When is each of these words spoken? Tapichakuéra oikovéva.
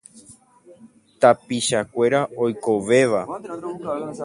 Tapichakuéra 1.21 2.21
oikovéva. 2.43 3.21